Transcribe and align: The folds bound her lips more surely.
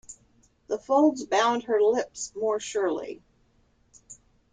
The 0.65 0.79
folds 0.79 1.25
bound 1.25 1.61
her 1.65 1.79
lips 1.79 2.33
more 2.35 2.59
surely. 2.59 3.21